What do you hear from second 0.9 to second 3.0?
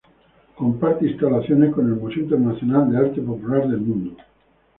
instalaciones con el Museo Internacional de